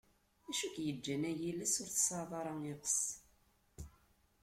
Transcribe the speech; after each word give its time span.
D 0.45 0.47
acu 0.49 0.63
i 0.65 0.69
k-yeǧǧan 0.73 1.23
ay 1.29 1.41
iles 1.49 1.75
ur 1.81 1.89
tesεiḍ 1.91 2.31
ara 2.39 2.53
iɣes? 2.71 3.01